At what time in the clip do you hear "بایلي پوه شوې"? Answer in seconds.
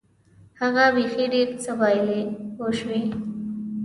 1.79-3.01